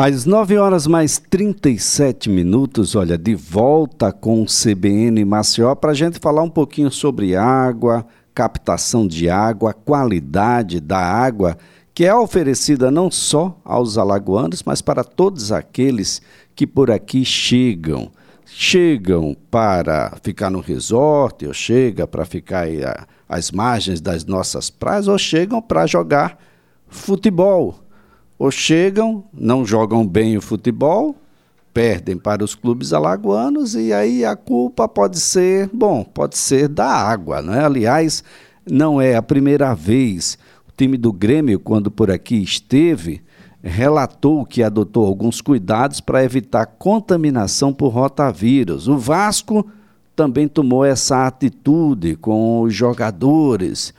Às 0.00 0.24
9 0.24 0.56
horas 0.58 0.86
mais 0.86 1.18
37 1.18 2.30
minutos, 2.30 2.94
olha, 2.94 3.18
de 3.18 3.34
volta 3.34 4.12
com 4.12 4.40
o 4.40 4.46
CBN 4.46 5.24
Maceió 5.24 5.74
para 5.74 5.90
a 5.90 5.94
gente 5.94 6.20
falar 6.20 6.44
um 6.44 6.48
pouquinho 6.48 6.88
sobre 6.88 7.34
água, 7.34 8.06
captação 8.32 9.08
de 9.08 9.28
água, 9.28 9.72
qualidade 9.72 10.78
da 10.78 11.00
água, 11.00 11.58
que 11.92 12.04
é 12.04 12.14
oferecida 12.14 12.92
não 12.92 13.10
só 13.10 13.60
aos 13.64 13.98
alagoanos, 13.98 14.62
mas 14.62 14.80
para 14.80 15.02
todos 15.02 15.50
aqueles 15.50 16.22
que 16.54 16.64
por 16.64 16.92
aqui 16.92 17.24
chegam. 17.24 18.08
Chegam 18.46 19.36
para 19.50 20.16
ficar 20.22 20.48
no 20.48 20.60
resort, 20.60 21.44
ou 21.44 21.52
chega 21.52 22.06
para 22.06 22.24
ficar 22.24 22.68
às 23.28 23.50
margens 23.50 24.00
das 24.00 24.24
nossas 24.24 24.70
praias, 24.70 25.08
ou 25.08 25.18
chegam 25.18 25.60
para 25.60 25.88
jogar 25.88 26.38
futebol 26.86 27.87
ou 28.38 28.50
chegam, 28.50 29.24
não 29.32 29.64
jogam 29.64 30.06
bem 30.06 30.36
o 30.36 30.42
futebol, 30.42 31.16
perdem 31.74 32.16
para 32.16 32.44
os 32.44 32.54
clubes 32.54 32.92
alagoanos 32.92 33.74
e 33.74 33.92
aí 33.92 34.24
a 34.24 34.36
culpa 34.36 34.88
pode 34.88 35.18
ser, 35.18 35.68
bom, 35.72 36.04
pode 36.04 36.38
ser 36.38 36.68
da 36.68 36.86
água, 36.86 37.42
não 37.42 37.54
é? 37.54 37.64
Aliás, 37.64 38.22
não 38.70 39.00
é 39.00 39.16
a 39.16 39.22
primeira 39.22 39.74
vez. 39.74 40.38
O 40.68 40.72
time 40.76 40.96
do 40.96 41.12
Grêmio, 41.12 41.58
quando 41.58 41.90
por 41.90 42.10
aqui 42.10 42.42
esteve, 42.42 43.22
relatou 43.62 44.44
que 44.46 44.62
adotou 44.62 45.06
alguns 45.06 45.40
cuidados 45.40 46.00
para 46.00 46.24
evitar 46.24 46.66
contaminação 46.66 47.72
por 47.72 47.88
rotavírus. 47.88 48.86
O 48.86 48.96
Vasco 48.96 49.66
também 50.14 50.48
tomou 50.48 50.84
essa 50.84 51.26
atitude 51.26 52.16
com 52.16 52.62
os 52.62 52.74
jogadores 52.74 53.92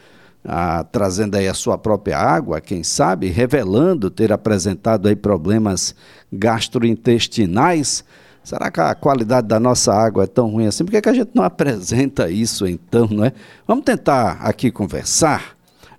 trazendo 0.92 1.36
aí 1.36 1.48
a 1.48 1.54
sua 1.54 1.78
própria 1.78 2.18
água, 2.18 2.62
quem 2.62 2.84
sabe, 2.84 3.28
revelando 3.28 4.10
ter 4.10 4.32
apresentado 4.32 5.08
aí 5.08 5.16
problemas 5.16 5.96
gastrointestinais. 6.32 8.04
Será 8.44 8.72
que 8.72 8.80
a 8.80 8.96
qualidade 8.96 9.48
da 9.48 9.60
nossa 9.60 9.94
água 9.94 10.24
é 10.24 10.28
tão 10.28 10.50
ruim 10.50 10.66
assim? 10.66 10.84
Por 10.84 10.92
que, 10.92 11.02
que 11.02 11.10
a 11.10 11.14
gente 11.14 11.32
não 11.34 11.44
apresenta 11.44 12.30
isso 12.30 12.66
então, 12.66 13.08
não 13.12 13.26
é? 13.26 13.34
Vamos 13.68 13.86
tentar 13.86 14.40
aqui 14.42 14.72
conversar 14.72 15.58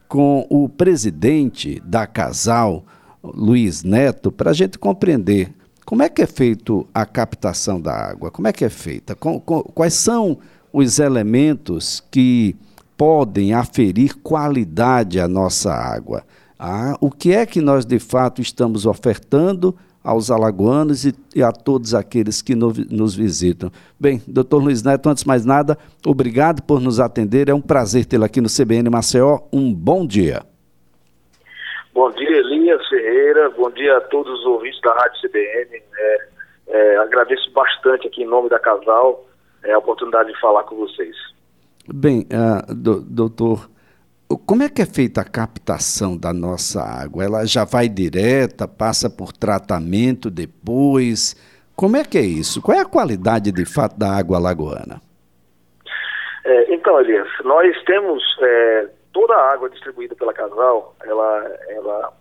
com 0.08 0.46
o 0.50 0.68
presidente 0.68 1.80
da 1.84 2.06
Casal, 2.06 2.84
Luiz 3.22 3.84
Neto, 3.84 4.32
para 4.32 4.50
a 4.50 4.54
gente 4.54 4.78
compreender 4.78 5.52
como 5.84 6.02
é 6.02 6.08
que 6.08 6.22
é 6.22 6.26
feito 6.26 6.86
a 6.94 7.04
captação 7.04 7.80
da 7.80 7.92
água, 7.92 8.30
como 8.30 8.48
é 8.48 8.52
que 8.52 8.64
é 8.64 8.68
feita, 8.68 9.14
quais 9.14 9.94
são 9.94 10.38
os 10.72 10.98
elementos 10.98 12.02
que 12.10 12.56
podem 13.00 13.54
aferir 13.54 14.14
qualidade 14.22 15.18
à 15.18 15.26
nossa 15.26 15.72
água. 15.72 16.22
Ah, 16.58 16.98
o 17.00 17.10
que 17.10 17.32
é 17.32 17.46
que 17.46 17.58
nós 17.58 17.86
de 17.86 17.98
fato 17.98 18.42
estamos 18.42 18.84
ofertando 18.84 19.74
aos 20.04 20.30
alagoanos 20.30 21.06
e, 21.06 21.14
e 21.34 21.42
a 21.42 21.50
todos 21.50 21.94
aqueles 21.94 22.42
que 22.42 22.54
no, 22.54 22.74
nos 22.90 23.14
visitam. 23.14 23.70
Bem, 23.98 24.20
doutor 24.28 24.62
Luiz 24.62 24.82
Neto, 24.82 25.08
antes 25.08 25.22
de 25.22 25.28
mais 25.28 25.46
nada, 25.46 25.78
obrigado 26.06 26.62
por 26.62 26.78
nos 26.78 27.00
atender. 27.00 27.48
É 27.48 27.54
um 27.54 27.62
prazer 27.62 28.04
tê-lo 28.04 28.24
aqui 28.24 28.38
no 28.38 28.48
CBN 28.48 28.90
Maceió. 28.90 29.38
Um 29.50 29.72
bom 29.72 30.06
dia. 30.06 30.42
Bom 31.94 32.10
dia, 32.10 32.36
Elias 32.36 32.86
Ferreira. 32.86 33.48
Bom 33.48 33.70
dia 33.70 33.96
a 33.96 34.00
todos 34.02 34.40
os 34.40 34.44
ouvintes 34.44 34.78
da 34.82 34.92
Rádio 34.92 35.22
CBN. 35.22 35.82
É, 35.96 36.28
é, 36.68 36.96
agradeço 36.98 37.50
bastante 37.52 38.06
aqui 38.06 38.24
em 38.24 38.26
nome 38.26 38.50
da 38.50 38.58
Casal 38.58 39.24
é, 39.64 39.72
a 39.72 39.78
oportunidade 39.78 40.30
de 40.30 40.38
falar 40.38 40.64
com 40.64 40.76
vocês. 40.76 41.16
Bem, 41.88 42.26
uh, 42.30 42.74
do, 42.74 43.00
doutor, 43.00 43.70
como 44.46 44.62
é 44.62 44.68
que 44.68 44.82
é 44.82 44.86
feita 44.86 45.20
a 45.22 45.24
captação 45.24 46.16
da 46.16 46.32
nossa 46.32 46.82
água? 46.82 47.24
Ela 47.24 47.44
já 47.46 47.64
vai 47.64 47.88
direta, 47.88 48.68
passa 48.68 49.10
por 49.10 49.32
tratamento 49.32 50.30
depois? 50.30 51.34
Como 51.74 51.96
é 51.96 52.04
que 52.04 52.18
é 52.18 52.22
isso? 52.22 52.62
Qual 52.62 52.76
é 52.76 52.80
a 52.80 52.86
qualidade 52.86 53.50
de 53.50 53.64
fato 53.64 53.98
da 53.98 54.12
água 54.12 54.38
lagoana? 54.38 55.00
É, 56.44 56.74
então, 56.74 57.00
Elias, 57.00 57.28
nós 57.44 57.76
temos 57.84 58.22
é, 58.40 58.88
toda 59.12 59.34
a 59.34 59.52
água 59.52 59.68
distribuída 59.70 60.14
pela 60.14 60.32
Casal, 60.32 60.94
ela, 61.04 61.50
ela 61.68 62.12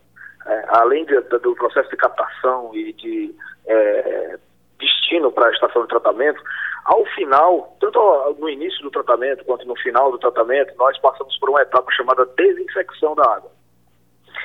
é, 0.45 0.65
além 0.69 1.05
de, 1.05 1.19
do 1.21 1.55
processo 1.55 1.89
de 1.89 1.97
captação 1.97 2.71
e 2.73 2.93
de 2.93 3.35
é, 3.67 4.37
destino 4.79 5.31
para 5.31 5.47
a 5.47 5.51
estação 5.51 5.83
de 5.83 5.89
tratamento, 5.89 6.41
ao 6.89 7.05
final, 7.05 7.77
tanto 7.79 7.99
no 8.39 8.49
início 8.49 8.81
do 8.81 8.89
tratamento 8.89 9.45
quanto 9.45 9.63
no 9.67 9.75
final 9.75 10.11
do 10.11 10.17
tratamento, 10.17 10.73
nós 10.75 10.97
passamos 10.97 11.37
por 11.37 11.51
uma 11.51 11.61
etapa 11.61 11.91
chamada 11.91 12.25
desinfecção 12.35 13.13
da 13.13 13.21
água. 13.21 13.51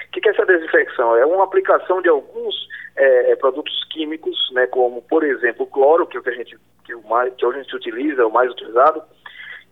O 0.09 0.11
que, 0.13 0.29
é 0.29 0.31
essa 0.31 0.45
desinfecção? 0.45 1.17
É 1.17 1.25
uma 1.25 1.45
aplicação 1.45 2.03
de 2.03 2.11
alguns 2.11 2.55
é, 2.97 3.33
é, 3.33 3.37
produtos 3.37 3.83
químicos, 3.91 4.37
né, 4.53 4.67
como, 4.67 5.01
por 5.01 5.25
exemplo, 5.25 5.65
o 5.65 5.67
cloro, 5.67 6.07
que 6.07 6.19
é 6.19 6.21
o 6.21 6.23
que 6.23 6.29
a 6.29 6.35
gente, 6.35 6.59
que, 6.85 6.95
o 6.95 7.03
mais, 7.09 7.33
que 7.35 7.47
a 7.47 7.51
gente 7.51 7.75
utiliza, 7.75 8.21
é 8.21 8.27
o 8.27 8.31
mais 8.31 8.51
utilizado, 8.51 9.03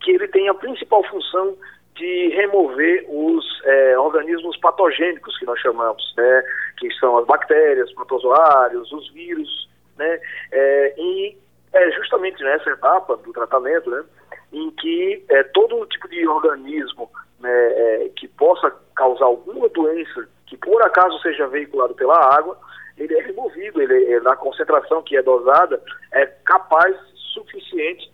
que 0.00 0.12
ele 0.12 0.26
tem 0.28 0.48
a 0.48 0.54
principal 0.54 1.04
função 1.04 1.54
de 1.94 2.28
remover 2.28 3.04
os 3.06 3.44
é, 3.66 3.98
organismos 3.98 4.56
patogênicos 4.56 5.38
que 5.38 5.44
nós 5.44 5.60
chamamos, 5.60 6.14
né, 6.16 6.42
que 6.78 6.90
são 6.94 7.18
as 7.18 7.26
bactérias, 7.26 7.92
protozoários, 7.92 8.90
os 8.92 9.12
vírus, 9.12 9.68
né, 9.98 10.18
é, 10.50 10.94
e 10.96 11.36
é 11.72 11.90
justamente 11.92 12.42
nessa 12.42 12.70
etapa 12.70 13.16
do 13.16 13.32
tratamento, 13.32 13.90
né, 13.90 14.04
em 14.52 14.70
que 14.72 15.24
é, 15.28 15.42
todo 15.44 15.86
tipo 15.86 16.08
de 16.08 16.26
organismo 16.26 17.10
né, 17.40 17.50
é, 17.50 18.10
que 18.16 18.28
possa 18.28 18.74
causar 18.94 19.24
alguma 19.24 19.68
doença 19.68 20.28
que 20.46 20.56
por 20.56 20.82
acaso 20.82 21.18
seja 21.20 21.46
veiculado 21.46 21.94
pela 21.94 22.16
água, 22.36 22.58
ele 22.98 23.14
é 23.14 23.22
removido, 23.22 23.80
ele, 23.80 24.12
é, 24.12 24.20
na 24.20 24.36
concentração 24.36 25.02
que 25.02 25.16
é 25.16 25.22
dosada, 25.22 25.82
é 26.12 26.26
capaz 26.26 26.94
suficiente 27.32 28.12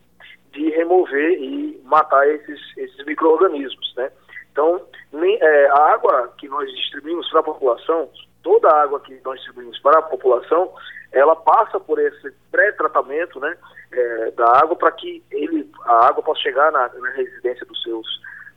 de 0.53 0.71
remover 0.71 1.33
e 1.33 1.81
matar 1.85 2.29
esses, 2.29 2.61
esses 2.77 3.05
micro-organismos, 3.05 3.93
né? 3.97 4.11
Então, 4.53 4.81
nem, 5.13 5.37
é, 5.41 5.69
a 5.69 5.93
água 5.95 6.33
que 6.39 6.49
nós 6.49 6.71
distribuímos 6.71 7.29
para 7.31 7.41
a 7.41 7.45
população, 7.45 8.09
toda 8.43 8.69
a 8.69 8.83
água 8.83 9.01
que 9.01 9.21
nós 9.25 9.37
distribuímos 9.39 9.79
para 9.81 9.99
a 9.99 10.03
população, 10.03 10.73
ela 11.13 11.37
passa 11.37 11.79
por 11.81 11.99
esse 11.99 12.33
pré-tratamento 12.79 13.41
né, 13.41 13.57
é, 13.93 14.31
da 14.31 14.59
água 14.59 14.77
para 14.77 14.93
que 14.93 15.23
ele, 15.31 15.69
a 15.85 16.07
água 16.07 16.23
possa 16.23 16.41
chegar 16.41 16.71
na, 16.71 16.89
na 16.89 17.11
residência 17.11 17.67
dos 17.67 17.83
seus 17.83 18.07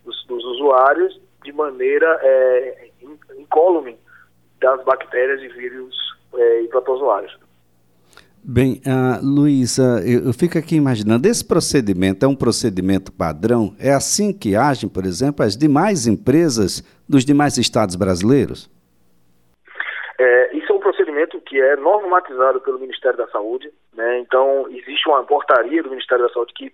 dos, 0.06 0.26
dos 0.26 0.44
usuários 0.46 1.20
de 1.44 1.52
maneira 1.52 2.20
é, 2.22 2.90
incólume 3.38 3.98
das 4.60 4.84
bactérias 4.84 5.42
e 5.42 5.48
vírus 5.48 5.96
é, 6.36 6.62
e 6.62 6.68
protozoários. 6.68 7.36
Bem, 8.44 8.81
uh, 8.88 9.24
uh, 9.24 10.00
eu, 10.00 10.26
eu, 10.26 10.34
fico 10.34 10.58
aqui 10.58 10.76
imaginando, 10.76 11.28
esse 11.28 11.46
procedimento 11.48 12.26
é 12.26 12.28
um 12.28 12.36
procedimento 12.36 13.12
padrão? 13.12 13.76
É 13.80 13.92
assim 13.92 14.34
que 14.34 14.56
agem, 14.56 14.90
por 14.90 15.06
exemplo, 15.06 15.46
as 15.46 15.56
demais 15.56 16.08
empresas 16.08 16.81
dos 17.08 17.24
demais 17.24 17.58
estados 17.60 17.96
brasileiros? 17.96 18.68
É, 20.20 20.58
isso 20.58 20.72
é 20.72 20.76
um 20.76 20.80
procedimento 20.80 21.40
que 21.42 21.60
é 21.60 21.76
normatizado 21.76 22.62
pelo 22.62 22.80
Ministério 22.80 23.18
da 23.18 23.28
Saúde, 23.28 23.72
né? 23.94 24.19
então 24.19 24.68
existe 24.69 25.07
uma 25.07 25.24
portaria 25.24 25.84
do 25.84 25.90
Ministério 25.90 26.25
da 26.25 26.34
Saúde 26.34 26.53
que 26.53 26.74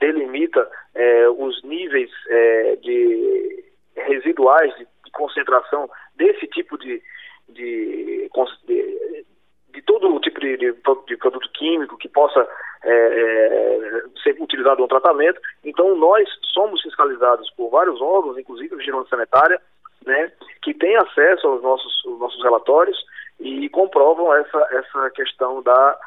delimita 0.00 0.68
é, 0.94 1.28
os 1.28 1.62
níveis 1.62 2.10
é, 2.28 2.76
de 2.76 3.64
residuais 3.96 4.74
de, 4.76 4.86
de, 5.04 5.10
concentração 5.12 5.90
desse 6.14 6.46
tipo 6.46 6.78
de, 6.78 7.02
de, 7.48 8.30
de, 8.66 9.24
de 9.72 9.82
todo 9.82 10.20
tipo 10.20 10.40
de, 10.40 10.56
de, 10.56 10.72
produto 11.16 11.50
químico 11.52 11.96
que 11.98 12.08
possa 12.08 12.46
é, 12.84 12.90
é, 12.92 14.02
ser 14.22 14.40
utilizado 14.40 14.80
no 14.80 14.88
tratamento. 14.88 15.40
Então 15.64 15.96
nós 15.96 16.28
somos 16.52 16.80
fiscalizados 16.82 17.50
por 17.56 17.70
vários 17.70 18.00
órgãos, 18.00 18.38
inclusive 18.38 18.74
a 18.74 18.78
Vigilância 18.78 19.10
Sanitária, 19.10 19.60
né, 20.06 20.30
que 20.62 20.72
têm 20.74 20.96
acesso 20.96 21.46
aos 21.46 21.62
nossos, 21.62 22.02
aos 22.06 22.18
nossos 22.18 22.42
relatórios 22.42 22.96
e 23.40 23.68
comprovam 23.68 24.34
essa, 24.34 24.66
essa 24.70 25.10
questão 25.10 25.62
da, 25.62 25.98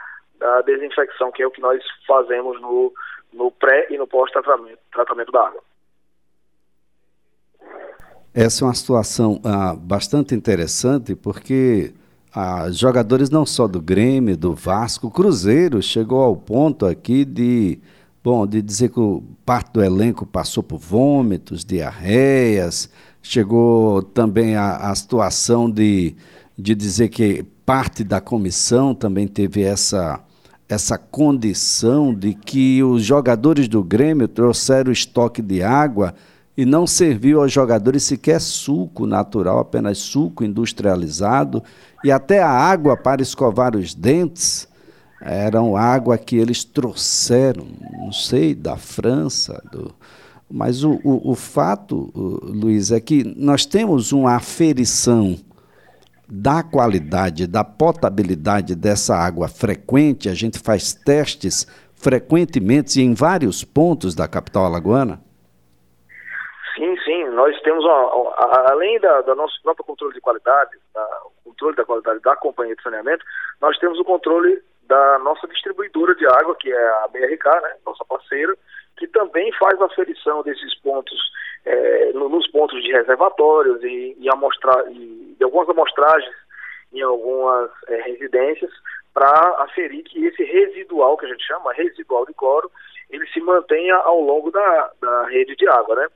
da 0.42 0.62
desinfecção, 0.62 1.32
que 1.32 1.42
é 1.42 1.48
o 1.48 1.52
que 1.52 1.62
nós 1.62 1.82
fazemos 2.06 2.60
no, 2.60 2.92
no 3.32 3.52
pré 3.52 3.88
e 3.90 3.98
no 3.98 4.08
pós-tratamento 4.08 4.80
tratamento 4.92 5.32
da 5.32 5.48
água. 5.48 5.62
Essa 8.34 8.64
é 8.64 8.68
uma 8.68 8.74
situação 8.74 9.40
ah, 9.46 9.76
bastante 9.78 10.36
interessante, 10.36 11.16
porque 11.16 11.94
ah, 12.34 12.70
jogadores 12.72 13.30
não 13.30 13.46
só 13.46 13.68
do 13.68 13.82
Grêmio, 13.82 14.36
do 14.36 14.54
Vasco, 14.54 15.12
Cruzeiro 15.12 15.82
chegou 15.82 16.22
ao 16.22 16.36
ponto 16.36 16.86
aqui 16.86 17.24
de, 17.24 17.80
bom, 18.24 18.48
de 18.48 18.62
dizer 18.62 18.90
que 18.90 19.00
parte 19.46 19.72
do 19.74 19.84
elenco 19.84 20.26
passou 20.26 20.64
por 20.64 20.80
vômitos, 20.80 21.64
diarreias, 21.64 22.90
Chegou 23.24 24.02
também 24.02 24.56
a, 24.56 24.78
a 24.78 24.96
situação 24.96 25.70
de, 25.70 26.16
de 26.58 26.74
dizer 26.74 27.10
que 27.10 27.44
parte 27.66 28.04
da 28.04 28.20
comissão 28.20 28.96
também 28.96 29.28
teve 29.28 29.62
essa, 29.62 30.20
essa 30.74 30.98
condição 30.98 32.14
de 32.14 32.34
que 32.34 32.82
os 32.84 33.04
jogadores 33.04 33.68
do 33.68 33.84
Grêmio 33.84 34.28
trouxeram 34.28 34.92
estoque 34.92 35.42
de 35.42 35.62
água 35.62 36.14
e 36.56 36.66
não 36.66 36.86
serviu 36.86 37.42
aos 37.42 37.52
jogadores 37.52 38.04
sequer 38.04 38.40
suco 38.40 39.06
natural, 39.06 39.60
apenas 39.60 39.98
suco 39.98 40.44
industrializado, 40.44 41.64
e 42.04 42.12
até 42.12 42.42
a 42.42 42.50
água 42.50 42.96
para 42.96 43.22
escovar 43.22 43.76
os 43.76 43.94
dentes 43.94 44.68
eram 45.22 45.76
água 45.76 46.18
que 46.18 46.36
eles 46.36 46.64
trouxeram, 46.64 47.68
não 48.00 48.12
sei, 48.12 48.56
da 48.56 48.76
França, 48.76 49.62
do, 49.72 49.94
mas 50.50 50.84
o, 50.84 51.00
o, 51.04 51.32
o 51.32 51.36
fato, 51.36 52.12
Luiz, 52.44 52.92
é 52.92 53.00
que 53.00 53.24
nós 53.38 53.66
temos 53.66 54.12
uma 54.12 54.36
aferição 54.36 55.38
da 56.34 56.64
qualidade, 56.64 57.46
da 57.46 57.62
potabilidade 57.62 58.74
dessa 58.74 59.14
água 59.14 59.50
frequente, 59.50 60.30
a 60.30 60.34
gente 60.34 60.64
faz 60.64 60.94
testes 60.94 61.68
frequentemente 61.94 63.02
em 63.02 63.14
vários 63.14 63.66
pontos 63.66 64.16
da 64.16 64.30
capital 64.30 64.64
alagoana? 64.64 65.20
Sim, 66.74 66.96
sim. 67.04 67.26
Nós 67.32 67.60
temos, 67.64 67.84
uma, 67.84 68.34
além 68.72 68.98
da, 69.02 69.20
do 69.24 69.36
nosso 69.36 69.62
próprio 69.62 69.84
controle 69.84 70.14
de 70.14 70.22
qualidade, 70.22 70.72
da, 70.94 71.06
o 71.26 71.50
controle 71.50 71.76
da 71.76 71.84
qualidade 71.84 72.22
da 72.22 72.36
companhia 72.38 72.78
de 72.78 72.82
saneamento, 72.82 73.26
nós 73.60 73.78
temos 73.78 74.00
o 74.00 74.06
controle 74.06 74.58
da 74.84 75.20
nossa 75.20 75.46
distribuidora 75.48 76.16
de 76.16 76.26
água, 76.28 76.56
que 76.56 76.72
é 76.72 76.88
a 77.04 77.10
BRK, 77.10 77.46
né, 77.62 77.76
nossa 77.86 78.06
parceira, 78.06 78.56
que 78.96 79.06
também 79.08 79.52
faz 79.60 79.82
a 79.82 79.86
aferição 79.86 80.44
desses 80.44 80.80
pontos, 80.80 81.20
é, 81.66 82.14
nos 82.14 82.48
pontos 82.50 82.82
de 82.82 82.92
reservatórios 82.92 83.84
e, 83.84 84.16
e, 84.20 84.30
amostra, 84.30 84.86
e 84.92 85.36
de 85.38 85.44
algumas 85.44 85.70
amostragens 85.70 86.36
em 86.94 87.02
algumas 87.02 87.70
é, 87.88 88.02
residências 88.02 88.72
para 89.14 89.30
aferir 89.60 90.04
que 90.04 90.26
esse 90.26 90.44
residual, 90.44 91.18
que 91.18 91.26
a 91.26 91.30
gente 91.30 91.46
chama 91.46 91.74
residual 91.74 92.26
de 92.26 92.34
cloro, 92.34 92.72
ele 93.10 93.28
se 93.28 93.42
mantenha 93.42 93.96
ao 93.96 94.22
longo 94.22 94.52
da, 94.52 94.92
da 95.02 95.26
rede 95.28 95.56
de 95.56 95.68
água, 95.68 95.96
né? 95.96 96.08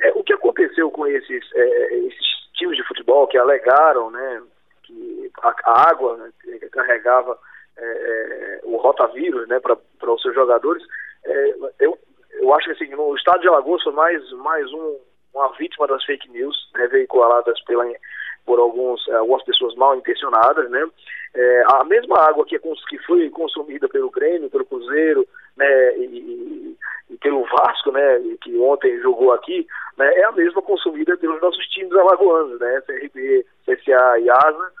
É, 0.00 0.12
o 0.14 0.24
que 0.24 0.32
aconteceu 0.32 0.90
com 0.90 1.06
esses, 1.06 1.44
é, 1.54 1.94
esses 1.98 2.26
times 2.54 2.76
de 2.76 2.86
futebol 2.86 3.26
que 3.26 3.36
alegaram, 3.36 4.10
né, 4.10 4.42
que 4.82 5.30
a, 5.42 5.54
a 5.64 5.90
água 5.90 6.16
né, 6.16 6.30
que 6.40 6.58
carregava 6.70 7.38
é, 7.76 7.82
é 7.82 8.60
o 8.64 8.76
rotavírus, 8.76 9.46
né, 9.48 9.60
para 9.60 9.76
os 10.10 10.22
seus 10.22 10.34
jogadores, 10.34 10.82
eu, 11.78 11.98
eu 12.32 12.54
acho 12.54 12.66
que 12.66 12.72
assim, 12.72 12.94
no 12.94 13.14
estado 13.16 13.40
de 13.40 13.48
Alagoas 13.48 13.82
foi 13.82 13.92
mais, 13.92 14.32
mais 14.32 14.72
um, 14.72 14.98
uma 15.34 15.48
vítima 15.52 15.86
das 15.86 16.04
fake 16.04 16.28
news 16.30 16.56
né, 16.74 16.86
veiculadas 16.88 17.60
pela, 17.64 17.84
por 18.44 18.58
alguns, 18.58 19.08
algumas 19.10 19.42
pessoas 19.44 19.74
mal 19.76 19.96
intencionadas, 19.96 20.70
né? 20.70 20.86
É, 21.32 21.62
a 21.74 21.84
mesma 21.84 22.18
água 22.18 22.44
que, 22.44 22.56
é, 22.56 22.58
que 22.58 22.98
foi 23.06 23.30
consumida 23.30 23.88
pelo 23.88 24.10
Grêmio, 24.10 24.50
pelo 24.50 24.64
Cruzeiro, 24.64 25.26
né, 25.56 25.96
e, 25.98 26.76
e, 27.08 27.16
pelo 27.18 27.44
Vasco, 27.44 27.92
né, 27.92 28.18
que 28.40 28.58
ontem 28.58 29.00
jogou 29.00 29.32
aqui, 29.32 29.64
né, 29.96 30.12
é 30.14 30.24
a 30.24 30.32
mesma 30.32 30.60
consumida 30.60 31.16
pelos 31.16 31.40
nossos 31.40 31.64
times 31.68 31.92
alagoanos, 31.92 32.58
né, 32.58 32.80
CRB, 32.80 33.46
CSA 33.64 34.18
e 34.18 34.28
ASA, 34.28 34.72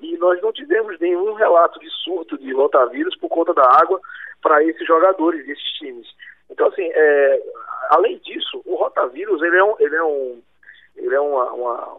e 0.00 0.16
nós 0.16 0.40
não 0.40 0.50
tivemos 0.50 0.98
nenhum 0.98 1.34
relato 1.34 1.78
de 1.78 1.90
surto 1.90 2.38
de 2.38 2.54
rotavírus 2.54 3.14
por 3.18 3.28
conta 3.28 3.52
da 3.52 3.64
água 3.64 4.00
para 4.40 4.64
esses 4.64 4.86
jogadores, 4.86 5.46
esses 5.46 5.72
times. 5.72 6.06
Então, 6.50 6.68
assim, 6.68 6.88
é, 6.94 7.42
além 7.90 8.18
disso, 8.18 8.62
o 8.64 8.76
rotavírus, 8.76 9.42
ele 9.42 9.56
é 9.56 9.64
um, 9.64 9.74
ele 9.78 9.96
é 9.96 10.02
um, 10.02 10.42
ele 10.96 11.14
é 11.14 11.20
uma, 11.20 11.52
uma, 11.52 11.94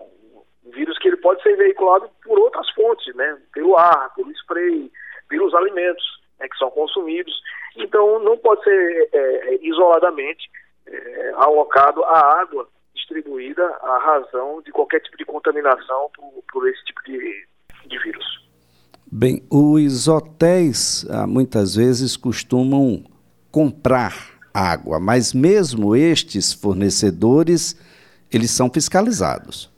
um 0.66 0.72
vírus 0.72 0.98
que 0.98 1.08
ele 1.08 1.18
pode 1.18 1.42
ser 1.44 1.56
veiculado 1.56 2.10
por 2.24 2.40
outras 2.40 2.70
fontes, 2.72 3.14
né, 3.16 3.38
pelo 3.54 3.78
ar, 3.78 4.14
pelo 4.16 4.32
spray, 4.32 4.92
pelos 5.28 5.54
alimentos 5.54 6.04
né, 6.40 6.48
que 6.48 6.58
são 6.58 6.70
consumidos. 6.72 7.34
Então, 7.76 8.20
não 8.20 8.38
pode 8.38 8.64
ser 8.64 9.10
é, 9.14 9.54
é 9.54 9.60
isoladamente 9.62 10.50
é, 10.88 11.32
alocado 11.36 12.04
a 12.04 12.42
água 12.42 12.68
distribuída 12.96 13.64
a 13.82 13.98
razão 14.00 14.62
de 14.62 14.72
qualquer 14.72 15.00
tipo 15.02 15.18
de 15.18 15.26
contaminação 15.26 16.10
por, 16.16 16.44
por 16.52 16.70
esse 16.70 16.84
tipo 16.86 17.02
de, 17.06 17.48
de 17.86 17.98
vírus. 18.00 18.26
Bem, 19.12 19.42
os 19.52 20.08
hotéis 20.08 21.06
ah, 21.10 21.26
muitas 21.26 21.76
vezes 21.76 22.16
costumam 22.16 23.04
comprar 23.52 24.39
água, 24.60 25.00
mas 25.00 25.34
mesmo 25.34 25.96
estes 25.96 26.54
fornecedores, 26.54 27.76
eles 28.34 28.52
são 28.52 28.70
fiscalizados. 28.70 29.72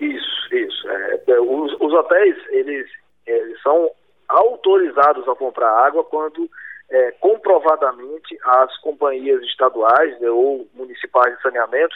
Isso, 0.00 0.54
isso. 0.54 0.88
É, 0.88 1.22
é 1.28 1.40
os, 1.40 1.72
os, 1.80 1.92
hotéis, 1.92 2.36
eles, 2.50 2.88
eles 3.26 3.60
são 3.62 3.90
autorizados 4.28 5.28
a 5.28 5.34
comprar 5.34 5.70
água 5.86 6.02
quando 6.04 6.48
é, 6.88 7.10
comprovadamente 7.20 8.38
as 8.44 8.76
companhias 8.78 9.42
estaduais 9.42 10.18
né, 10.20 10.30
ou 10.30 10.66
municipais 10.74 11.36
de 11.36 11.42
saneamento 11.42 11.94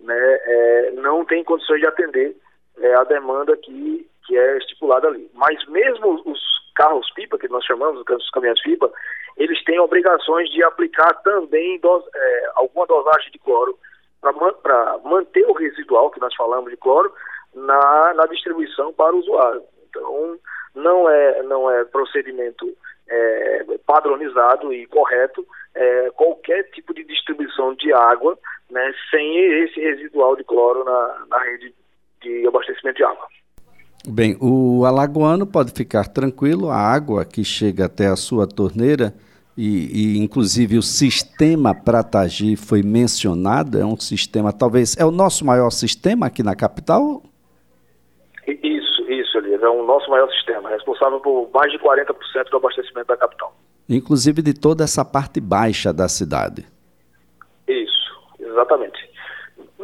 né, 0.00 0.38
é, 0.44 0.90
não 0.92 1.24
têm 1.24 1.42
condições 1.42 1.80
de 1.80 1.86
atender 1.86 2.36
é, 2.78 2.94
a 2.94 3.04
demanda 3.04 3.56
que, 3.56 4.08
que 4.26 4.36
é 4.36 4.58
estipulada 4.58 5.08
ali. 5.08 5.30
Mas 5.34 5.66
mesmo 5.66 6.22
os 6.24 6.65
carros-pipa, 6.76 7.38
que 7.38 7.48
nós 7.48 7.64
chamamos, 7.64 8.04
os 8.08 8.30
caminhões-pipa, 8.30 8.92
eles 9.36 9.62
têm 9.64 9.80
obrigações 9.80 10.48
de 10.50 10.62
aplicar 10.62 11.12
também 11.22 11.80
é, 12.14 12.50
alguma 12.54 12.86
dosagem 12.86 13.30
de 13.32 13.38
cloro 13.38 13.76
para 14.62 14.98
manter 15.04 15.44
o 15.46 15.52
residual 15.52 16.10
que 16.10 16.20
nós 16.20 16.34
falamos 16.34 16.70
de 16.70 16.76
cloro 16.76 17.12
na, 17.54 18.14
na 18.14 18.26
distribuição 18.26 18.92
para 18.92 19.14
o 19.14 19.18
usuário. 19.18 19.62
Então, 19.88 20.38
não 20.74 21.08
é, 21.08 21.42
não 21.42 21.70
é 21.70 21.84
procedimento 21.84 22.66
é, 23.08 23.64
padronizado 23.86 24.72
e 24.72 24.86
correto 24.86 25.46
é, 25.74 26.10
qualquer 26.10 26.64
tipo 26.70 26.92
de 26.92 27.04
distribuição 27.04 27.74
de 27.74 27.92
água 27.92 28.38
né, 28.70 28.92
sem 29.10 29.38
esse 29.62 29.80
residual 29.80 30.36
de 30.36 30.44
cloro 30.44 30.84
na, 30.84 31.26
na 31.28 31.38
rede 31.38 31.74
de 32.22 32.46
abastecimento 32.46 32.96
de 32.96 33.04
água. 33.04 33.26
Bem, 34.06 34.36
o 34.40 34.84
alagoano 34.84 35.46
pode 35.46 35.72
ficar 35.72 36.06
tranquilo, 36.08 36.70
a 36.70 36.76
água 36.76 37.24
que 37.24 37.42
chega 37.42 37.86
até 37.86 38.06
a 38.06 38.16
sua 38.16 38.46
torneira 38.46 39.12
e, 39.56 40.16
e, 40.16 40.18
inclusive 40.18 40.78
o 40.78 40.82
sistema 40.82 41.74
Pratagi 41.74 42.56
foi 42.56 42.82
mencionado, 42.82 43.80
é 43.80 43.84
um 43.84 43.96
sistema, 43.96 44.52
talvez, 44.52 44.96
é 44.96 45.04
o 45.04 45.10
nosso 45.10 45.44
maior 45.44 45.70
sistema 45.70 46.26
aqui 46.26 46.42
na 46.42 46.54
capital? 46.54 47.22
é 49.66 49.68
o 49.68 49.84
nosso 49.84 50.10
maior 50.10 50.30
sistema, 50.30 50.70
responsável 50.70 51.20
por 51.20 51.50
mais 51.52 51.70
de 51.72 51.78
40% 51.78 52.50
do 52.50 52.56
abastecimento 52.56 53.08
da 53.08 53.16
capital. 53.16 53.54
Inclusive 53.88 54.42
de 54.42 54.54
toda 54.54 54.84
essa 54.84 55.04
parte 55.04 55.40
baixa 55.40 55.92
da 55.92 56.08
cidade. 56.08 56.66
Isso, 57.66 58.20
exatamente. 58.38 58.98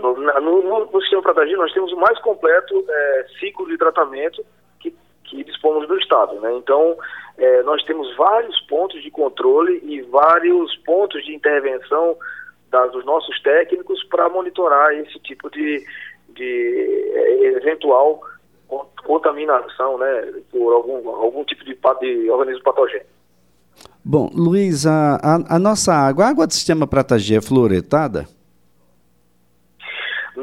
No, 0.02 0.62
no, 0.62 0.86
no 0.86 1.00
sistema 1.00 1.22
Pratagi 1.22 1.54
nós 1.54 1.72
temos 1.72 1.92
o 1.92 1.96
mais 1.96 2.18
completo 2.18 2.84
é, 2.88 3.26
ciclo 3.38 3.66
de 3.68 3.78
tratamento 3.78 4.44
que, 4.80 4.94
que 5.24 5.44
dispomos 5.44 5.86
do 5.86 5.96
Estado. 5.98 6.40
Né? 6.40 6.52
Então, 6.56 6.96
é, 7.38 7.62
nós 7.62 7.82
temos 7.84 8.14
vários 8.16 8.58
pontos 8.62 9.02
de 9.02 9.10
controle 9.10 9.80
e 9.84 10.02
vários 10.02 10.76
pontos 10.78 11.24
de 11.24 11.34
intervenção 11.34 12.16
dos 12.92 13.04
nossos 13.04 13.40
técnicos 13.42 14.02
para 14.04 14.28
monitorar 14.30 14.94
esse 14.94 15.18
tipo 15.20 15.50
de, 15.50 15.84
de 16.30 17.10
é, 17.14 17.44
eventual 17.56 18.20
contaminação 19.04 19.98
né, 19.98 20.32
por 20.50 20.72
algum, 20.72 21.08
algum 21.10 21.44
tipo 21.44 21.62
de, 21.64 21.76
de 22.00 22.30
organismo 22.30 22.62
patogênico. 22.62 23.10
Bom, 24.04 24.30
Luiz, 24.34 24.86
a, 24.86 25.16
a, 25.16 25.56
a, 25.56 25.58
nossa 25.58 25.92
água, 25.92 26.24
a 26.24 26.28
água 26.28 26.46
do 26.46 26.52
sistema 26.52 26.86
Pratagé 26.86 27.36
é 27.36 27.40
fluoretada? 27.42 28.26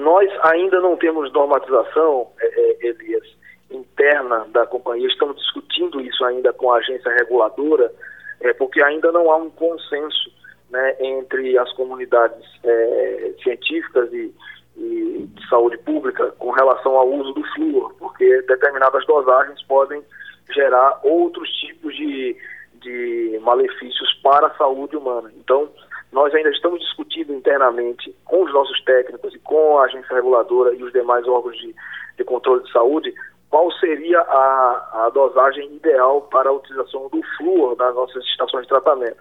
Nós 0.09 0.27
ainda 0.41 0.81
não 0.81 0.97
temos 0.97 1.31
normatização, 1.31 2.31
é, 2.41 2.47
é, 2.47 2.87
Elias, 2.87 3.27
interna 3.69 4.43
da 4.49 4.65
companhia. 4.65 5.07
Estamos 5.07 5.37
discutindo 5.37 6.01
isso 6.01 6.25
ainda 6.25 6.51
com 6.51 6.71
a 6.71 6.77
agência 6.77 7.11
reguladora, 7.11 7.93
é, 8.41 8.51
porque 8.53 8.81
ainda 8.81 9.11
não 9.11 9.29
há 9.29 9.35
um 9.35 9.51
consenso 9.51 10.31
né, 10.71 10.95
entre 10.99 11.55
as 11.59 11.71
comunidades 11.73 12.43
é, 12.63 13.35
científicas 13.43 14.11
e, 14.11 14.33
e 14.77 15.29
de 15.31 15.47
saúde 15.47 15.77
pública 15.77 16.31
com 16.39 16.49
relação 16.49 16.97
ao 16.97 17.07
uso 17.07 17.31
do 17.33 17.43
flúor, 17.53 17.93
porque 17.99 18.41
determinadas 18.47 19.05
dosagens 19.05 19.61
podem 19.67 20.03
gerar 20.49 21.01
outros 21.03 21.47
tipos 21.51 21.95
de, 21.95 22.35
de 22.81 23.39
malefícios 23.43 24.11
para 24.23 24.47
a 24.47 24.55
saúde 24.55 24.97
humana. 24.97 25.31
Então, 25.37 25.69
nós 26.11 26.33
ainda 26.33 26.49
estamos 26.49 26.79
discutindo 26.79 27.33
internamente 27.33 28.15
com 28.25 28.43
os 28.43 28.53
nossos 28.53 28.81
técnicos 28.83 29.33
e 29.33 29.39
com 29.39 29.77
a 29.77 29.85
agência 29.85 30.15
reguladora 30.15 30.73
e 30.73 30.83
os 30.83 30.91
demais 30.91 31.27
órgãos 31.27 31.57
de, 31.57 31.75
de 32.17 32.23
controle 32.23 32.63
de 32.63 32.71
saúde 32.71 33.13
qual 33.49 33.71
seria 33.73 34.19
a, 34.19 35.05
a 35.05 35.09
dosagem 35.09 35.73
ideal 35.75 36.21
para 36.23 36.49
a 36.49 36.53
utilização 36.53 37.09
do 37.09 37.21
flúor 37.37 37.75
nas 37.77 37.95
nossas 37.95 38.23
estações 38.25 38.63
de 38.63 38.69
tratamento. 38.69 39.17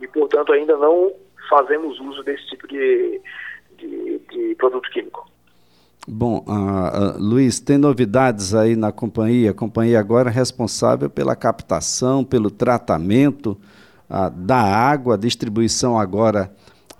E, 0.00 0.06
portanto, 0.06 0.52
ainda 0.52 0.76
não 0.76 1.12
fazemos 1.48 1.98
uso 1.98 2.22
desse 2.22 2.46
tipo 2.48 2.68
de, 2.68 3.20
de, 3.78 4.18
de 4.30 4.54
produto 4.56 4.88
químico. 4.90 5.28
Bom, 6.06 6.44
uh, 6.46 7.18
Luiz, 7.18 7.60
tem 7.60 7.78
novidades 7.78 8.54
aí 8.54 8.76
na 8.76 8.92
companhia? 8.92 9.50
A 9.50 9.54
companhia 9.54 9.98
agora 9.98 10.28
é 10.28 10.32
responsável 10.32 11.08
pela 11.08 11.36
captação, 11.36 12.24
pelo 12.24 12.50
tratamento 12.50 13.56
da 14.36 14.56
água, 14.56 15.14
a 15.14 15.18
distribuição 15.18 15.98
agora 15.98 16.50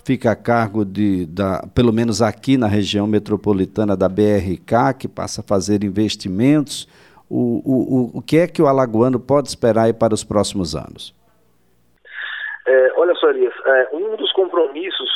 fica 0.04 0.30
a 0.30 0.36
cargo 0.36 0.84
de, 0.84 1.26
da, 1.26 1.66
pelo 1.74 1.92
menos 1.92 2.22
aqui 2.22 2.56
na 2.56 2.66
região 2.66 3.06
metropolitana 3.06 3.96
da 3.96 4.08
BRK, 4.08 4.94
que 4.98 5.08
passa 5.08 5.40
a 5.40 5.44
fazer 5.44 5.84
investimentos. 5.84 6.88
O, 7.28 7.62
o, 7.64 8.18
o 8.18 8.22
que 8.22 8.38
é 8.38 8.46
que 8.46 8.60
o 8.60 8.66
alagoano 8.66 9.20
pode 9.20 9.48
esperar 9.48 9.92
para 9.94 10.14
os 10.14 10.24
próximos 10.24 10.74
anos? 10.74 11.14
É, 12.66 12.92
olha 12.96 13.14
só, 13.14 13.30
Elias, 13.30 13.54
é, 13.64 13.88
um 13.92 14.16
dos 14.16 14.32
compromissos 14.32 15.10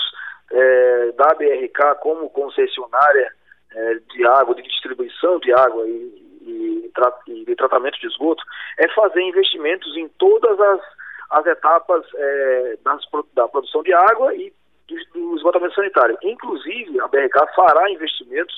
é, 0.53 1.13
da 1.13 1.35
BRK 1.35 1.99
como 2.01 2.31
concessionária 2.31 3.33
é, 3.75 3.95
de 4.15 4.27
água, 4.27 4.55
de 4.55 4.63
distribuição 4.63 5.39
de 5.41 5.53
água 5.53 5.85
e, 5.87 6.25
e, 6.43 6.91
e, 7.29 7.45
de 7.45 7.57
tratamento 7.57 7.99
de 7.99 8.07
esgoto, 8.07 8.43
é 8.79 8.89
fazer 8.95 9.21
investimentos 9.23 9.97
em 9.97 10.09
as 11.35 11.47
etapas 11.47 12.05
é, 12.15 12.79
das, 12.85 13.03
da 13.35 13.49
produção 13.49 13.83
de 13.83 13.93
água 13.93 14.35
e 14.35 14.53
do, 14.89 14.97
do 15.13 15.37
esgotamento 15.37 15.75
sanitário. 15.75 16.17
Inclusive, 16.23 17.01
a 17.01 17.09
BRK 17.09 17.55
fará 17.55 17.91
investimentos 17.91 18.55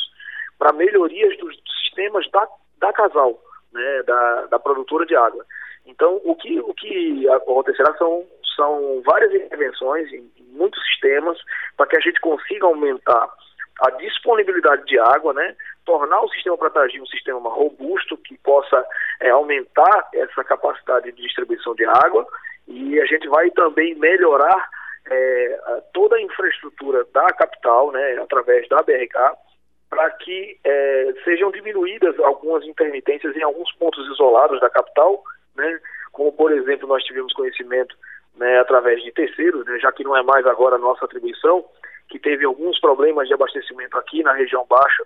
para 0.58 0.72
melhorias 0.72 1.36
dos 1.38 1.56
sistemas 1.82 2.28
da, 2.30 2.46
da 2.78 2.92
casal, 2.92 3.38
né, 3.72 4.02
da, 4.02 4.46
da 4.46 4.58
produtora 4.58 5.06
de 5.06 5.16
água. 5.16 5.44
Então, 5.86 6.20
o 6.24 6.34
que, 6.34 6.58
o 6.60 6.74
que 6.74 7.28
acontecerá 7.30 7.94
são, 7.96 8.24
são 8.56 9.02
várias 9.04 9.32
intervenções 9.34 10.12
em, 10.12 10.30
em 10.36 10.44
muitos 10.52 10.84
sistemas 10.86 11.38
para 11.76 11.86
que 11.86 11.96
a 11.96 12.00
gente 12.00 12.20
consiga 12.20 12.66
aumentar 12.66 13.28
a 13.80 13.90
disponibilidade 13.90 14.84
de 14.86 14.98
água, 14.98 15.32
né, 15.32 15.54
tornar 15.84 16.20
o 16.22 16.28
sistema 16.30 16.56
Pratagi 16.56 17.00
um 17.00 17.06
sistema 17.06 17.48
robusto 17.48 18.16
que 18.18 18.36
possa 18.38 18.84
é, 19.20 19.30
aumentar 19.30 20.08
essa 20.14 20.42
capacidade 20.44 21.12
de 21.12 21.22
distribuição 21.22 21.74
de 21.74 21.84
água 21.84 22.26
e 22.66 23.00
a 23.00 23.06
gente 23.06 23.28
vai 23.28 23.50
também 23.50 23.94
melhorar 23.94 24.68
é, 25.08 25.58
toda 25.92 26.16
a 26.16 26.22
infraestrutura 26.22 27.04
da 27.12 27.26
capital, 27.26 27.92
né, 27.92 28.18
através 28.18 28.68
da 28.68 28.82
BRK, 28.82 29.36
para 29.88 30.10
que 30.12 30.58
é, 30.64 31.14
sejam 31.24 31.50
diminuídas 31.50 32.18
algumas 32.20 32.64
intermitências 32.64 33.36
em 33.36 33.42
alguns 33.42 33.72
pontos 33.76 34.06
isolados 34.12 34.60
da 34.60 34.68
capital, 34.68 35.22
né, 35.54 35.80
como 36.12 36.32
por 36.32 36.52
exemplo 36.52 36.88
nós 36.88 37.04
tivemos 37.04 37.32
conhecimento 37.32 37.96
né, 38.36 38.58
através 38.58 39.02
de 39.02 39.12
terceiros, 39.12 39.64
né, 39.66 39.78
já 39.78 39.92
que 39.92 40.04
não 40.04 40.16
é 40.16 40.22
mais 40.22 40.46
agora 40.46 40.76
a 40.76 40.78
nossa 40.78 41.04
atribuição, 41.04 41.64
que 42.08 42.18
teve 42.18 42.44
alguns 42.44 42.78
problemas 42.80 43.28
de 43.28 43.34
abastecimento 43.34 43.96
aqui 43.98 44.22
na 44.22 44.32
região 44.32 44.66
baixa 44.68 45.04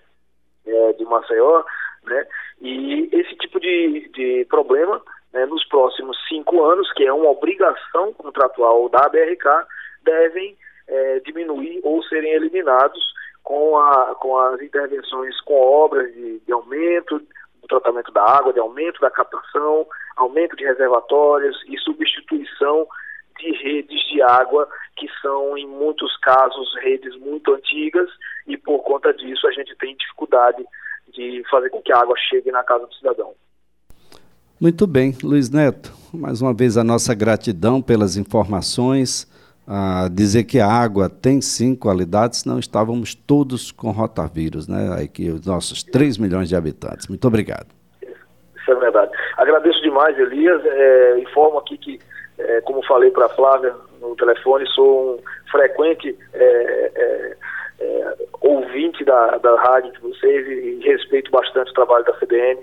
é, 0.66 0.92
de 0.94 1.04
Maceió, 1.04 1.64
né? 2.04 2.26
E 2.60 3.08
esse 3.12 3.34
tipo 3.36 3.58
de, 3.60 4.08
de 4.14 4.46
problema, 4.48 5.02
né, 5.32 5.46
nos 5.46 5.64
próximos 5.66 6.16
cinco 6.28 6.62
anos, 6.64 6.92
que 6.92 7.04
é 7.04 7.12
uma 7.12 7.30
obrigação 7.30 8.12
contratual 8.14 8.88
da 8.88 9.08
BRK, 9.08 9.66
devem 10.02 10.56
é, 10.88 11.20
diminuir 11.20 11.80
ou 11.84 12.02
serem 12.04 12.32
eliminados 12.32 13.02
com, 13.42 13.78
a, 13.78 14.14
com 14.16 14.36
as 14.38 14.60
intervenções 14.60 15.40
com 15.42 15.54
obras 15.54 16.12
de, 16.12 16.40
de 16.40 16.52
aumento 16.52 17.18
do 17.18 17.68
tratamento 17.68 18.12
da 18.12 18.22
água, 18.22 18.52
de 18.52 18.60
aumento 18.60 19.00
da 19.00 19.10
captação, 19.10 19.86
aumento 20.16 20.56
de 20.56 20.64
reservatórios 20.64 21.56
e 21.68 21.78
substituição 21.78 22.86
de 23.38 23.52
redes 23.52 24.00
de 24.08 24.22
água 24.22 24.68
que 24.96 25.08
são, 25.22 25.56
em 25.56 25.66
muitos 25.66 26.16
casos, 26.18 26.74
redes 26.82 27.16
muito 27.16 27.54
antigas 27.54 28.08
e, 28.46 28.56
por 28.56 28.82
conta 28.82 29.14
disso, 29.14 29.46
a 29.46 29.52
gente 29.52 29.74
tem 29.76 29.96
dificuldade 29.96 30.64
de 31.08 31.42
fazer 31.50 31.70
com 31.70 31.80
que 31.80 31.92
a 31.92 31.98
água 31.98 32.14
chegue 32.28 32.50
na 32.50 32.62
casa 32.62 32.86
do 32.86 32.94
cidadão. 32.94 33.34
Muito 34.60 34.86
bem, 34.86 35.16
Luiz 35.24 35.48
Neto. 35.48 35.90
Mais 36.12 36.42
uma 36.42 36.52
vez 36.52 36.76
a 36.76 36.84
nossa 36.84 37.14
gratidão 37.14 37.80
pelas 37.80 38.18
informações. 38.18 39.26
A 39.66 40.06
dizer 40.12 40.44
que 40.44 40.60
a 40.60 40.66
água 40.66 41.08
tem 41.08 41.40
sim 41.40 41.74
qualidades, 41.74 42.44
não 42.44 42.58
estávamos 42.58 43.14
todos 43.14 43.72
com 43.72 43.90
rotavírus, 43.90 44.68
né? 44.68 45.02
Aqui 45.02 45.30
os 45.30 45.46
nossos 45.46 45.82
3 45.82 46.18
milhões 46.18 46.48
de 46.50 46.56
habitantes. 46.56 47.08
Muito 47.08 47.26
obrigado. 47.26 47.68
Isso 48.02 48.70
é 48.70 48.74
verdade. 48.74 49.12
Agradeço 49.38 49.80
demais, 49.80 50.18
Elias. 50.18 50.60
É, 50.66 51.18
informo 51.20 51.58
aqui 51.58 51.78
que 51.78 51.98
é, 52.38 52.60
como 52.60 52.84
falei 52.84 53.10
para 53.10 53.26
a 53.26 53.30
Flávia 53.30 53.74
no 54.02 54.14
telefone, 54.16 54.66
sou 54.74 55.14
um 55.14 55.18
frequente 55.50 56.14
é, 56.34 56.90
é, 56.94 57.36
é, 57.80 58.14
ouvinte 58.42 59.04
da, 59.04 59.38
da 59.38 59.56
rádio 59.56 59.92
de 59.92 60.00
vocês 60.00 60.46
e, 60.46 60.80
e, 60.80 60.84
respeito 60.84 61.30
bastante 61.30 61.70
o 61.70 61.74
trabalho 61.74 62.04
da 62.04 62.12
CBN 62.14 62.60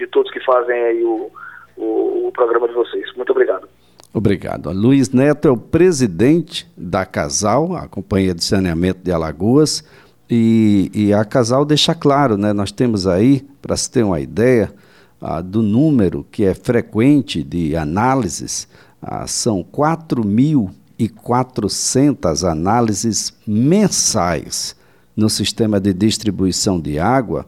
de 0.00 0.08
todos 0.08 0.32
que 0.32 0.44
fazem 0.44 0.74
aí 0.74 1.04
o, 1.04 1.30
o, 1.76 2.28
o 2.28 2.32
programa 2.32 2.66
de 2.66 2.74
vocês. 2.74 3.14
Muito 3.16 3.30
obrigado. 3.30 3.68
Obrigado. 4.12 4.72
Luiz 4.72 5.10
Neto 5.10 5.46
é 5.46 5.52
o 5.52 5.56
presidente 5.56 6.68
da 6.76 7.06
Casal, 7.06 7.76
a 7.76 7.86
Companhia 7.86 8.34
de 8.34 8.42
Saneamento 8.42 9.04
de 9.04 9.12
Alagoas, 9.12 9.84
e, 10.28 10.90
e 10.92 11.12
a 11.12 11.24
Casal 11.24 11.64
deixa 11.64 11.94
claro, 11.94 12.36
né? 12.36 12.52
Nós 12.52 12.72
temos 12.72 13.06
aí, 13.06 13.46
para 13.62 13.76
se 13.76 13.88
ter 13.88 14.02
uma 14.02 14.18
ideia, 14.20 14.74
ah, 15.20 15.40
do 15.40 15.62
número 15.62 16.26
que 16.30 16.44
é 16.44 16.54
frequente 16.54 17.42
de 17.42 17.74
análises 17.76 18.68
ah, 19.02 19.26
são 19.26 19.64
4.400 19.64 22.50
análises 22.50 23.34
mensais 23.46 24.76
no 25.14 25.30
sistema 25.30 25.78
de 25.78 25.92
distribuição 25.92 26.80
de 26.80 26.98
água. 26.98 27.46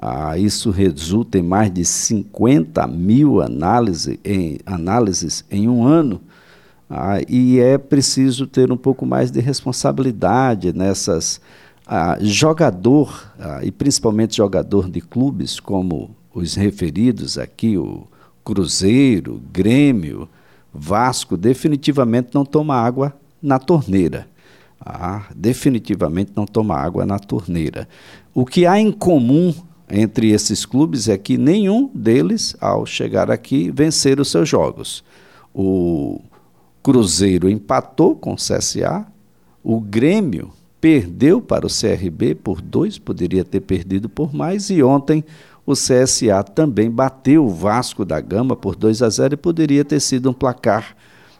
Ah, 0.00 0.38
isso 0.38 0.70
resulta 0.70 1.38
em 1.38 1.42
mais 1.42 1.72
de 1.72 1.84
50 1.84 2.86
mil 2.86 3.42
análise 3.42 4.18
em, 4.24 4.58
análises 4.64 5.44
em 5.50 5.68
um 5.68 5.84
ano. 5.84 6.20
Ah, 6.88 7.20
e 7.28 7.58
é 7.58 7.76
preciso 7.78 8.46
ter 8.46 8.72
um 8.72 8.76
pouco 8.76 9.04
mais 9.04 9.30
de 9.30 9.40
responsabilidade 9.40 10.72
nessas. 10.72 11.40
Ah, 11.86 12.16
jogador, 12.20 13.32
ah, 13.38 13.60
e 13.62 13.70
principalmente 13.70 14.36
jogador 14.36 14.88
de 14.88 15.00
clubes 15.00 15.60
como 15.60 16.14
os 16.34 16.54
referidos 16.54 17.36
aqui, 17.36 17.76
o 17.76 18.06
Cruzeiro, 18.44 19.42
Grêmio, 19.52 20.28
Vasco 20.72 21.36
definitivamente 21.36 22.30
não 22.32 22.44
toma 22.44 22.74
água 22.74 23.14
na 23.42 23.58
torneira. 23.58 24.26
Ah, 24.80 25.26
definitivamente 25.34 26.32
não 26.34 26.46
toma 26.46 26.76
água 26.76 27.04
na 27.04 27.18
torneira. 27.18 27.88
O 28.34 28.46
que 28.46 28.66
há 28.66 28.80
em 28.80 28.90
comum 28.90 29.54
entre 29.94 30.30
esses 30.30 30.64
clubes 30.64 31.06
é 31.06 31.18
que 31.18 31.36
nenhum 31.36 31.90
deles, 31.94 32.56
ao 32.58 32.86
chegar 32.86 33.30
aqui, 33.30 33.70
venceram 33.70 34.22
os 34.22 34.30
seus 34.30 34.48
jogos. 34.48 35.04
O 35.54 36.18
Cruzeiro 36.82 37.48
empatou 37.48 38.16
com 38.16 38.32
o 38.32 38.36
CSA, 38.36 39.06
o 39.62 39.78
Grêmio 39.78 40.50
perdeu 40.80 41.42
para 41.42 41.66
o 41.66 41.70
CRB 41.70 42.34
por 42.34 42.62
dois, 42.62 42.98
poderia 42.98 43.44
ter 43.44 43.60
perdido 43.60 44.08
por 44.08 44.34
mais, 44.34 44.70
e 44.70 44.82
ontem 44.82 45.22
o 45.66 45.74
CSA 45.74 46.42
também 46.42 46.90
bateu 46.90 47.44
o 47.44 47.50
Vasco 47.50 48.04
da 48.04 48.18
Gama 48.18 48.56
por 48.56 48.74
2 48.74 49.02
a 49.02 49.10
0 49.10 49.34
e 49.34 49.36
poderia 49.36 49.84
ter 49.84 50.00
sido 50.00 50.30
um 50.30 50.32
placar 50.32 50.96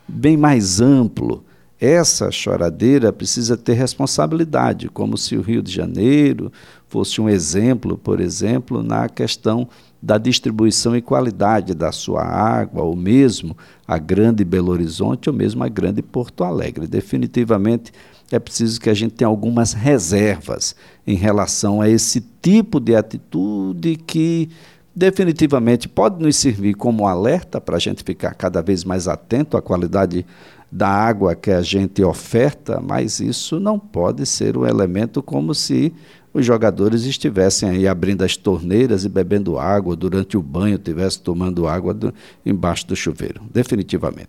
bem 0.07 0.37
mais 0.37 0.81
amplo. 0.81 1.43
Essa 1.85 2.31
choradeira 2.31 3.13
precisa 3.13 3.57
ter 3.57 3.73
responsabilidade, 3.73 4.89
como 4.89 5.19
se 5.19 5.35
o 5.35 5.43
Rio 5.43 5.61
de 5.61 5.73
Janeiro 5.73 6.53
fosse 6.87 7.21
um 7.21 7.29
exemplo, 7.29 7.99
por 7.99 8.21
exemplo, 8.21 8.85
na 8.85 9.09
questão 9.09 9.69
da 10.01 10.17
distribuição 10.17 10.95
e 10.95 11.03
qualidade 11.03 11.75
da 11.75 11.91
sua 11.91 12.23
água, 12.23 12.85
ou 12.85 12.95
mesmo 12.95 13.57
a 13.85 13.99
grande 13.99 14.45
Belo 14.45 14.71
Horizonte, 14.71 15.29
ou 15.29 15.35
mesmo 15.35 15.65
a 15.65 15.69
grande 15.69 16.03
Porto 16.03 16.45
Alegre. 16.45 16.87
Definitivamente 16.87 17.91
é 18.31 18.39
preciso 18.39 18.81
que 18.81 18.89
a 18.89 18.95
gente 18.95 19.15
tenha 19.15 19.27
algumas 19.27 19.73
reservas 19.73 20.77
em 21.05 21.17
relação 21.17 21.81
a 21.81 21.89
esse 21.89 22.25
tipo 22.41 22.79
de 22.79 22.95
atitude 22.95 23.97
que 23.97 24.51
definitivamente 24.95 25.89
pode 25.89 26.23
nos 26.23 26.37
servir 26.37 26.75
como 26.75 27.09
alerta 27.09 27.61
para 27.61 27.75
a 27.75 27.81
gente 27.81 28.05
ficar 28.05 28.35
cada 28.35 28.63
vez 28.63 28.85
mais 28.85 29.09
atento 29.09 29.57
à 29.57 29.63
qualidade 29.63 30.25
da 30.73 30.89
água 30.89 31.35
que 31.35 31.51
a 31.51 31.61
gente 31.61 32.03
oferta, 32.03 32.81
mas 32.81 33.21
isso 33.21 33.61
não 33.61 33.79
pode 33.79 34.25
ser 34.25 34.57
um 34.57 34.67
elemento 34.67 35.23
como 35.23 35.55
se 35.55 35.93
os 36.33 36.47
jogadores 36.47 37.05
estivessem 37.05 37.69
aí 37.69 37.87
abrindo 37.87 38.23
as 38.23 38.39
torneiras 38.39 39.05
e 39.05 39.09
bebendo 39.11 39.59
água 39.59 39.95
durante 39.95 40.35
o 40.35 40.43
banho, 40.43 40.77
estivessem 40.77 41.23
tomando 41.23 41.69
água 41.69 41.93
do, 41.93 42.15
embaixo 42.45 42.87
do 42.87 42.97
chuveiro, 42.97 43.43
definitivamente. 43.53 44.21